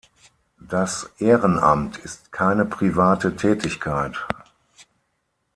Das 0.67 1.11
Ehrenamt 1.19 1.97
ist 1.99 2.31
keine 2.31 2.65
private 2.65 3.35
Tätigkeit. 3.35 4.15